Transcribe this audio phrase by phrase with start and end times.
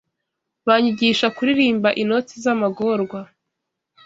[0.67, 3.19] Banyigisha kuririmba inoti z'amagorwa